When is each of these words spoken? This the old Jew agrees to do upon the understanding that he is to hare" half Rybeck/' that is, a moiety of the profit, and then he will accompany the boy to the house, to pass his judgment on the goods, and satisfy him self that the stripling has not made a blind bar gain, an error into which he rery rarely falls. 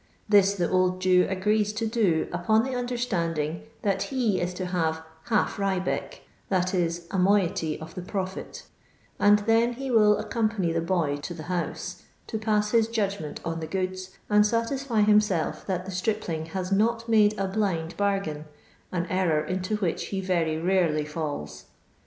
This 0.27 0.55
the 0.55 0.67
old 0.67 0.99
Jew 0.99 1.27
agrees 1.29 1.71
to 1.73 1.85
do 1.85 2.27
upon 2.33 2.63
the 2.63 2.73
understanding 2.73 3.61
that 3.83 4.01
he 4.01 4.39
is 4.41 4.51
to 4.55 4.65
hare" 4.65 5.05
half 5.31 5.57
Rybeck/' 5.57 6.21
that 6.49 6.73
is, 6.73 7.05
a 7.11 7.19
moiety 7.19 7.79
of 7.79 7.93
the 7.93 8.01
profit, 8.01 8.63
and 9.19 9.37
then 9.45 9.73
he 9.73 9.91
will 9.91 10.17
accompany 10.17 10.71
the 10.71 10.81
boy 10.81 11.17
to 11.17 11.35
the 11.35 11.43
house, 11.53 12.01
to 12.25 12.39
pass 12.39 12.71
his 12.71 12.87
judgment 12.87 13.41
on 13.45 13.59
the 13.59 13.67
goods, 13.67 14.09
and 14.27 14.43
satisfy 14.43 15.01
him 15.01 15.21
self 15.21 15.67
that 15.67 15.85
the 15.85 15.91
stripling 15.91 16.47
has 16.47 16.71
not 16.71 17.07
made 17.07 17.37
a 17.37 17.47
blind 17.47 17.95
bar 17.95 18.19
gain, 18.19 18.45
an 18.91 19.05
error 19.05 19.43
into 19.45 19.75
which 19.75 20.05
he 20.05 20.19
rery 20.19 20.57
rarely 20.57 21.05
falls. 21.05 21.65